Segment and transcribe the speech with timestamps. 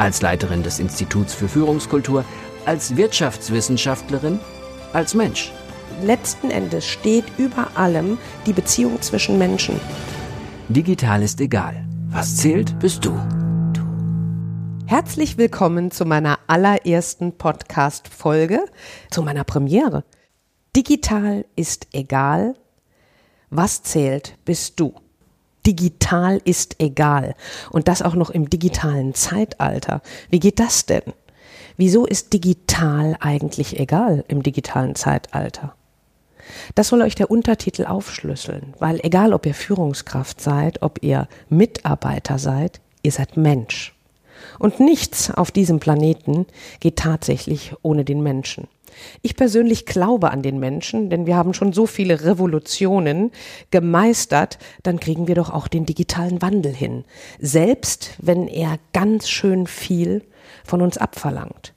[0.00, 2.24] Als Leiterin des Instituts für Führungskultur,
[2.64, 4.40] als Wirtschaftswissenschaftlerin,
[4.94, 5.52] als Mensch.
[6.02, 9.78] Letzten Endes steht über allem die Beziehung zwischen Menschen.
[10.70, 11.84] Digital ist egal.
[12.08, 13.12] Was zählt, bist du.
[14.86, 18.64] Herzlich willkommen zu meiner allerersten Podcast-Folge,
[19.10, 20.04] zu meiner Premiere.
[20.74, 22.54] Digital ist egal.
[23.50, 24.94] Was zählt, bist du.
[25.66, 27.34] Digital ist egal.
[27.70, 30.02] Und das auch noch im digitalen Zeitalter.
[30.30, 31.02] Wie geht das denn?
[31.76, 35.74] Wieso ist digital eigentlich egal im digitalen Zeitalter?
[36.74, 42.38] Das soll euch der Untertitel aufschlüsseln, weil egal ob ihr Führungskraft seid, ob ihr Mitarbeiter
[42.38, 43.94] seid, ihr seid Mensch.
[44.58, 46.46] Und nichts auf diesem Planeten
[46.80, 48.68] geht tatsächlich ohne den Menschen.
[49.22, 53.30] Ich persönlich glaube an den Menschen, denn wir haben schon so viele Revolutionen
[53.70, 57.04] gemeistert, dann kriegen wir doch auch den digitalen Wandel hin.
[57.38, 60.24] Selbst wenn er ganz schön viel
[60.64, 61.74] von uns abverlangt.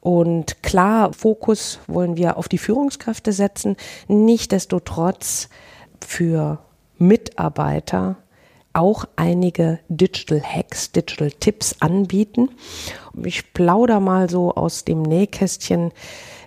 [0.00, 5.48] Und klar, Fokus wollen wir auf die Führungskräfte setzen, nichtdestotrotz
[6.00, 6.60] für
[6.98, 8.16] Mitarbeiter
[8.76, 12.50] auch einige Digital Hacks, Digital Tipps anbieten.
[13.24, 15.92] Ich plaudere mal so aus dem Nähkästchen,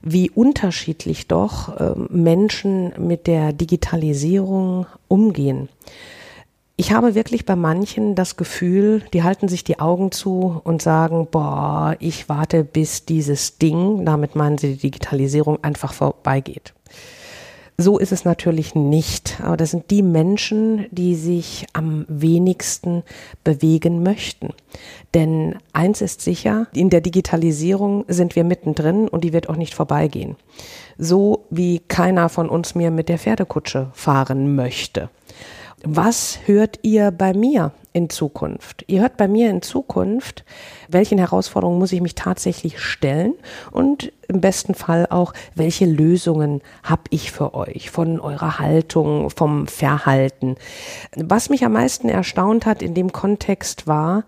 [0.01, 5.69] wie unterschiedlich doch äh, Menschen mit der Digitalisierung umgehen.
[6.77, 11.27] Ich habe wirklich bei manchen das Gefühl, die halten sich die Augen zu und sagen,
[11.29, 16.73] boah, ich warte, bis dieses Ding, damit meinen sie die Digitalisierung, einfach vorbeigeht.
[17.81, 19.39] So ist es natürlich nicht.
[19.41, 23.03] Aber das sind die Menschen, die sich am wenigsten
[23.45, 24.49] bewegen möchten.
[25.13, 29.75] Denn eins ist sicher, in der Digitalisierung sind wir mittendrin und die wird auch nicht
[29.75, 30.35] vorbeigehen.
[30.97, 35.09] So wie keiner von uns mehr mit der Pferdekutsche fahren möchte.
[35.81, 38.83] Was hört ihr bei mir in Zukunft?
[38.87, 40.45] Ihr hört bei mir in Zukunft,
[40.87, 43.33] welchen Herausforderungen muss ich mich tatsächlich stellen
[43.71, 49.67] und im besten Fall auch, welche Lösungen habe ich für euch von eurer Haltung, vom
[49.67, 50.55] Verhalten.
[51.15, 54.23] Was mich am meisten erstaunt hat in dem Kontext war,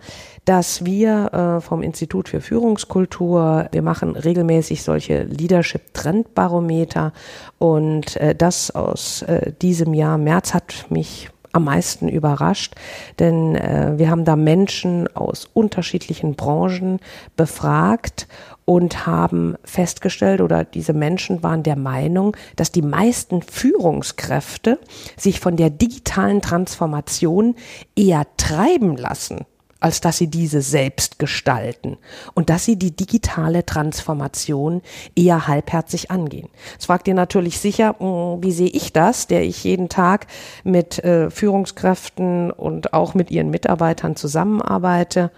[0.45, 7.13] dass wir äh, vom Institut für Führungskultur, wir machen regelmäßig solche Leadership Trendbarometer
[7.59, 12.75] und äh, das aus äh, diesem Jahr März hat mich am meisten überrascht,
[13.19, 16.99] denn äh, wir haben da Menschen aus unterschiedlichen Branchen
[17.35, 18.27] befragt
[18.65, 24.79] und haben festgestellt oder diese Menschen waren der Meinung, dass die meisten Führungskräfte
[25.17, 27.55] sich von der digitalen Transformation
[27.95, 29.45] eher treiben lassen
[29.81, 31.97] als dass sie diese selbst gestalten
[32.33, 34.81] und dass sie die digitale Transformation
[35.15, 36.47] eher halbherzig angehen.
[36.73, 40.27] Jetzt fragt ihr natürlich sicher, hm, wie sehe ich das, der ich jeden Tag
[40.63, 45.31] mit äh, Führungskräften und auch mit ihren Mitarbeitern zusammenarbeite.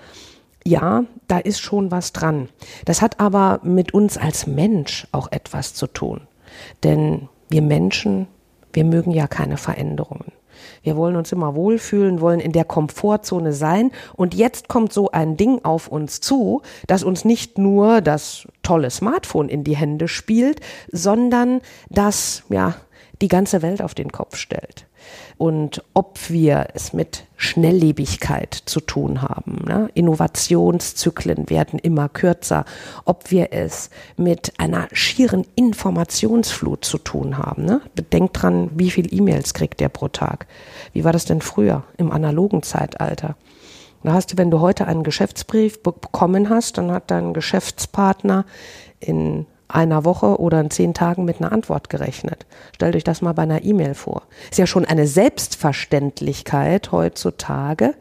[0.65, 2.49] Ja, da ist schon was dran.
[2.85, 6.21] Das hat aber mit uns als Mensch auch etwas zu tun.
[6.83, 8.27] Denn wir Menschen,
[8.73, 10.31] wir mögen ja keine Veränderungen.
[10.81, 13.91] Wir wollen uns immer wohlfühlen, wollen in der Komfortzone sein.
[14.15, 18.89] Und jetzt kommt so ein Ding auf uns zu, das uns nicht nur das tolle
[18.89, 20.59] Smartphone in die Hände spielt,
[20.91, 22.75] sondern das, ja,
[23.23, 24.85] die ganze Welt auf den Kopf stellt
[25.37, 29.63] und ob wir es mit Schnelllebigkeit zu tun haben.
[29.65, 29.89] Ne?
[29.93, 32.65] Innovationszyklen werden immer kürzer,
[33.05, 37.63] ob wir es mit einer schieren Informationsflut zu tun haben.
[37.63, 37.79] Ne?
[37.95, 40.45] Bedenkt dran, wie viel E-Mails kriegt der pro Tag.
[40.91, 43.37] Wie war das denn früher im analogen Zeitalter?
[44.03, 48.43] Da hast du, wenn du heute einen Geschäftsbrief bekommen hast, dann hat dein Geschäftspartner
[48.99, 52.45] in einer Woche oder in zehn Tagen mit einer Antwort gerechnet.
[52.75, 54.23] Stellt euch das mal bei einer E-Mail vor.
[54.51, 57.95] Ist ja schon eine Selbstverständlichkeit heutzutage,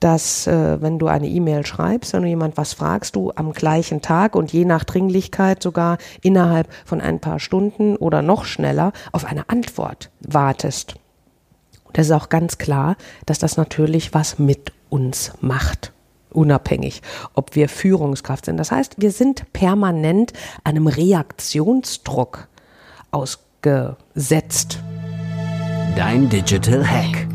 [0.00, 4.02] dass äh, wenn du eine E-Mail schreibst, wenn du jemand was fragst, du am gleichen
[4.02, 9.24] Tag und je nach Dringlichkeit sogar innerhalb von ein paar Stunden oder noch schneller auf
[9.24, 10.96] eine Antwort wartest.
[11.84, 15.92] Und es ist auch ganz klar, dass das natürlich was mit uns macht
[16.36, 17.02] unabhängig,
[17.34, 18.58] ob wir Führungskraft sind.
[18.58, 20.32] Das heißt, wir sind permanent
[20.64, 22.48] einem Reaktionsdruck
[23.10, 24.80] ausgesetzt.
[25.96, 27.26] Dein Digital Hack.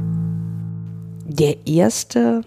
[1.25, 2.41] Der erste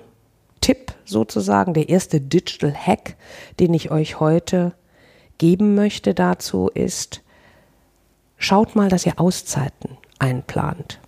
[0.60, 3.16] Tipp sozusagen, der erste Digital Hack,
[3.58, 4.72] den ich euch heute
[5.38, 7.22] geben möchte dazu ist,
[8.38, 11.00] schaut mal, dass ihr Auszeiten einplant.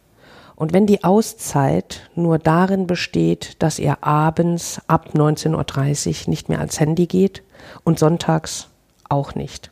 [0.57, 6.59] Und wenn die Auszeit nur darin besteht, dass ihr abends ab 19.30 Uhr nicht mehr
[6.59, 7.43] ans Handy geht
[7.85, 8.69] und sonntags
[9.09, 9.71] auch nicht.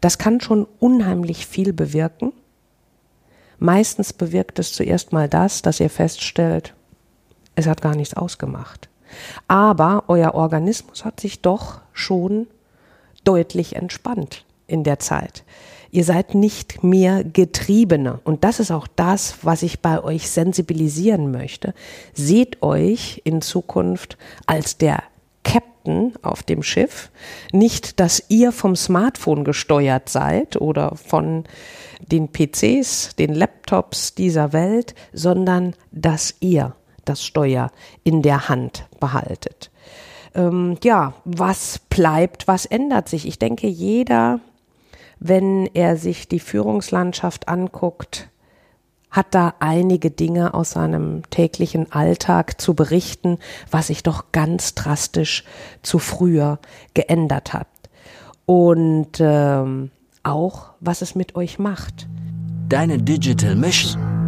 [0.00, 2.32] Das kann schon unheimlich viel bewirken.
[3.58, 6.74] Meistens bewirkt es zuerst mal das, dass ihr feststellt,
[7.54, 8.88] es hat gar nichts ausgemacht.
[9.46, 12.46] Aber euer Organismus hat sich doch schon
[13.24, 15.44] deutlich entspannt in der Zeit.
[15.90, 18.20] Ihr seid nicht mehr Getriebene.
[18.24, 21.74] Und das ist auch das, was ich bei euch sensibilisieren möchte.
[22.14, 25.02] Seht euch in Zukunft als der
[25.42, 27.10] Captain auf dem Schiff.
[27.52, 31.44] Nicht, dass ihr vom Smartphone gesteuert seid oder von
[32.00, 37.72] den PCs, den Laptops dieser Welt, sondern dass ihr das Steuer
[38.04, 39.70] in der Hand behaltet.
[40.34, 43.26] Ähm, ja, was bleibt, was ändert sich?
[43.26, 44.40] Ich denke, jeder
[45.20, 48.28] wenn er sich die Führungslandschaft anguckt,
[49.10, 53.38] hat da einige Dinge aus seinem täglichen Alltag zu berichten,
[53.70, 55.44] was sich doch ganz drastisch
[55.82, 56.58] zu früher
[56.94, 57.68] geändert hat.
[58.46, 59.90] Und ähm,
[60.22, 62.08] auch, was es mit euch macht.
[62.68, 64.19] Deine Digital Mission.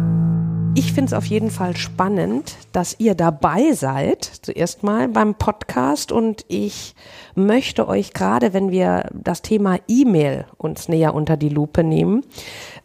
[0.75, 6.11] Ich finde es auf jeden Fall spannend, dass ihr dabei seid, zuerst mal beim Podcast.
[6.11, 6.95] Und ich
[7.35, 12.25] möchte euch gerade, wenn wir das Thema E-Mail uns näher unter die Lupe nehmen,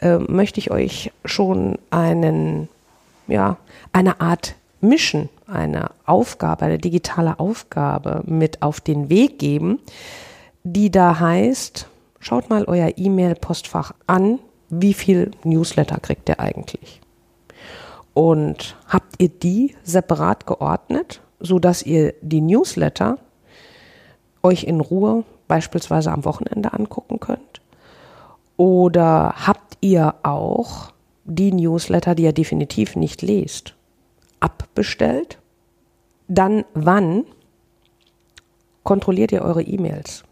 [0.00, 2.68] äh, möchte ich euch schon einen,
[3.26, 3.56] ja,
[3.92, 9.80] eine Art Mission, eine Aufgabe, eine digitale Aufgabe mit auf den Weg geben,
[10.62, 11.88] die da heißt,
[12.20, 17.00] schaut mal euer E-Mail-Postfach an, wie viel Newsletter kriegt ihr eigentlich?
[18.18, 23.16] Und habt ihr die separat geordnet, so dass ihr die Newsletter
[24.42, 27.60] euch in Ruhe beispielsweise am Wochenende angucken könnt?
[28.56, 30.90] Oder habt ihr auch
[31.26, 33.76] die Newsletter, die ihr definitiv nicht lest,
[34.40, 35.38] abbestellt?
[36.26, 37.24] Dann wann
[38.82, 40.24] kontrolliert ihr eure E-Mails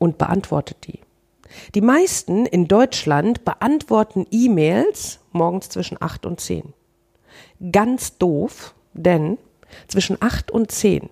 [0.00, 0.98] und beantwortet die?
[1.76, 6.74] Die meisten in Deutschland beantworten E-Mails morgens zwischen 8 und 10
[7.72, 9.38] ganz doof, denn
[9.88, 11.10] zwischen 8 und 10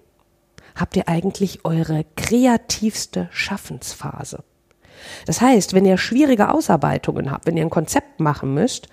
[0.75, 4.45] habt ihr eigentlich eure kreativste Schaffensphase.
[5.27, 8.89] Das heißt, wenn ihr schwierige Ausarbeitungen habt, wenn ihr ein Konzept machen müsst,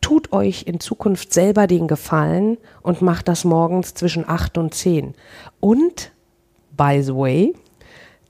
[0.00, 5.14] tut euch in Zukunft selber den Gefallen und macht das morgens zwischen 8 und 10.
[5.60, 6.12] Und,
[6.76, 7.54] by the way,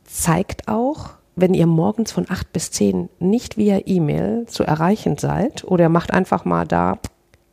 [0.05, 5.64] zeigt auch, wenn ihr morgens von 8 bis 10 nicht via E-Mail zu erreichen seid
[5.64, 6.99] oder macht einfach mal da,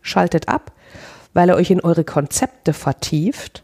[0.06, 0.72] schaltet ab,
[1.34, 3.64] weil er euch in eure Konzepte vertieft,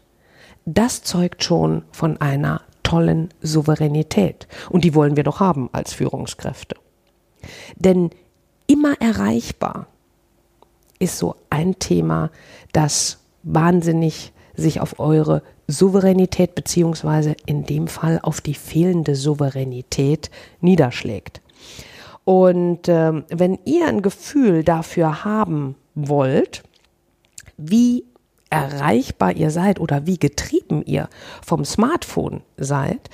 [0.64, 4.46] das zeugt schon von einer tollen Souveränität.
[4.68, 6.76] Und die wollen wir doch haben als Führungskräfte.
[7.76, 8.10] Denn
[8.66, 9.86] immer erreichbar
[10.98, 12.30] ist so ein Thema,
[12.72, 20.30] das wahnsinnig sich auf eure Souveränität beziehungsweise in dem Fall auf die fehlende Souveränität
[20.60, 21.40] niederschlägt.
[22.24, 26.62] Und äh, wenn ihr ein Gefühl dafür haben wollt,
[27.56, 28.04] wie
[28.50, 31.08] erreichbar ihr seid oder wie getrieben ihr
[31.44, 33.08] vom Smartphone seid,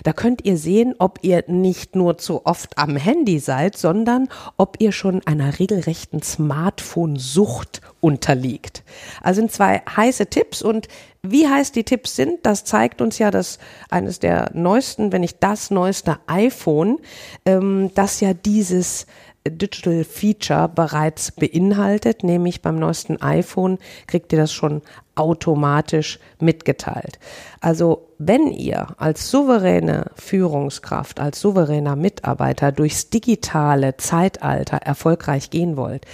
[0.03, 4.77] Da könnt ihr sehen, ob ihr nicht nur zu oft am Handy seid, sondern ob
[4.79, 8.83] ihr schon einer regelrechten Smartphone-Sucht unterliegt.
[9.21, 10.87] Also sind zwei heiße Tipps und
[11.21, 13.59] wie heiß die Tipps sind, das zeigt uns ja das
[13.89, 16.99] eines der neuesten, wenn nicht das neueste iPhone,
[17.45, 19.05] ähm, das ja dieses
[19.47, 23.77] Digital Feature bereits beinhaltet, nämlich beim neuesten iPhone
[24.07, 24.81] kriegt ihr das schon
[25.15, 27.19] automatisch mitgeteilt.
[27.61, 36.05] Also wenn ihr als souveräne Führungskraft, als souveräner Mitarbeiter durchs digitale Zeitalter erfolgreich gehen wollt,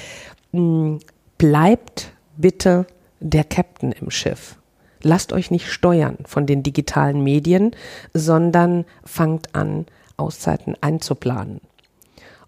[1.38, 2.86] bleibt bitte
[3.20, 4.58] der Captain im Schiff.
[5.02, 7.76] Lasst euch nicht steuern von den digitalen Medien,
[8.14, 9.86] sondern fangt an,
[10.18, 11.62] Auszeiten einzuplanen.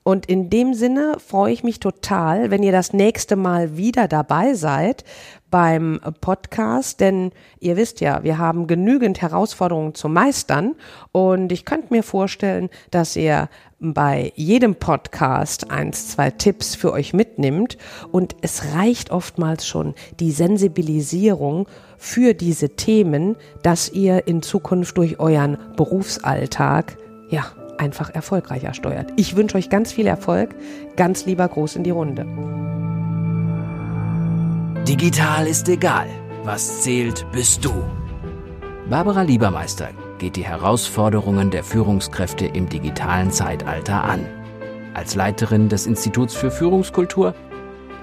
[0.07, 4.53] Und in dem Sinne freue ich mich total, wenn ihr das nächste Mal wieder dabei
[4.53, 5.03] seid
[5.51, 10.75] beim Podcast, denn ihr wisst ja, wir haben genügend Herausforderungen zu meistern.
[11.11, 13.49] Und ich könnte mir vorstellen, dass ihr
[13.81, 17.77] bei jedem Podcast eins, zwei Tipps für euch mitnimmt.
[18.09, 25.19] Und es reicht oftmals schon die Sensibilisierung für diese Themen, dass ihr in Zukunft durch
[25.19, 26.97] euren Berufsalltag
[27.29, 29.11] ja einfach erfolgreicher steuert.
[29.15, 30.55] Ich wünsche euch ganz viel Erfolg,
[30.95, 32.25] ganz lieber Groß in die Runde.
[34.87, 36.07] Digital ist egal.
[36.43, 37.71] Was zählt, bist du.
[38.89, 44.25] Barbara Liebermeister geht die Herausforderungen der Führungskräfte im digitalen Zeitalter an.
[44.93, 47.35] Als Leiterin des Instituts für Führungskultur,